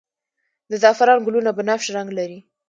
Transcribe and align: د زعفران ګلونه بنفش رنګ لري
د 0.69 0.71
زعفران 0.81 1.19
ګلونه 1.27 1.51
بنفش 1.57 1.87
رنګ 1.97 2.09
لري 2.19 2.39